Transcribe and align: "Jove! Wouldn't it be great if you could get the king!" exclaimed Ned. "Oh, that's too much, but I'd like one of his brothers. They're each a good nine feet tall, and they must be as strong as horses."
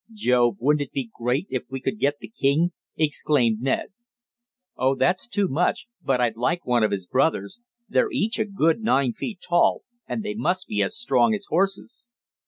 "Jove! 0.11 0.57
Wouldn't 0.59 0.81
it 0.81 0.91
be 0.93 1.11
great 1.13 1.45
if 1.51 1.65
you 1.69 1.79
could 1.79 1.99
get 1.99 2.17
the 2.19 2.27
king!" 2.27 2.71
exclaimed 2.97 3.61
Ned. 3.61 3.89
"Oh, 4.75 4.95
that's 4.95 5.27
too 5.27 5.47
much, 5.47 5.85
but 6.01 6.19
I'd 6.19 6.35
like 6.35 6.65
one 6.65 6.81
of 6.81 6.89
his 6.89 7.05
brothers. 7.05 7.61
They're 7.87 8.09
each 8.11 8.39
a 8.39 8.45
good 8.45 8.81
nine 8.81 9.13
feet 9.13 9.41
tall, 9.47 9.83
and 10.07 10.23
they 10.23 10.33
must 10.33 10.65
be 10.67 10.81
as 10.81 10.97
strong 10.97 11.35
as 11.35 11.45
horses." 11.49 12.07